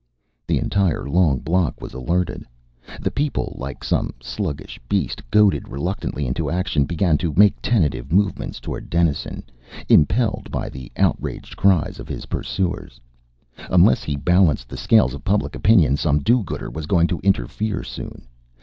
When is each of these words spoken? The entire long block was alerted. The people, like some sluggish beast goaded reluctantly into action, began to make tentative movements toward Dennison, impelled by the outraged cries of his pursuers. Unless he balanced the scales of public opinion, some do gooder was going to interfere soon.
The 0.47 0.57
entire 0.57 1.07
long 1.07 1.37
block 1.41 1.79
was 1.79 1.93
alerted. 1.93 2.43
The 2.99 3.11
people, 3.11 3.53
like 3.59 3.83
some 3.83 4.15
sluggish 4.19 4.79
beast 4.89 5.21
goaded 5.29 5.67
reluctantly 5.67 6.25
into 6.25 6.49
action, 6.49 6.85
began 6.85 7.19
to 7.19 7.31
make 7.37 7.53
tentative 7.61 8.11
movements 8.11 8.59
toward 8.59 8.89
Dennison, 8.89 9.43
impelled 9.89 10.49
by 10.49 10.69
the 10.69 10.91
outraged 10.97 11.55
cries 11.55 11.99
of 11.99 12.07
his 12.09 12.25
pursuers. 12.25 12.99
Unless 13.69 14.01
he 14.01 14.15
balanced 14.15 14.69
the 14.69 14.75
scales 14.77 15.13
of 15.13 15.23
public 15.23 15.53
opinion, 15.53 15.97
some 15.97 16.17
do 16.17 16.41
gooder 16.41 16.71
was 16.71 16.87
going 16.87 17.05
to 17.05 17.19
interfere 17.19 17.83
soon. 17.83 18.25